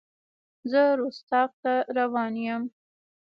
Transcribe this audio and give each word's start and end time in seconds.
زه 0.71 0.81
رُستاق 0.99 1.51
ته 1.61 1.73
روان 1.97 2.33
یم. 2.45 2.63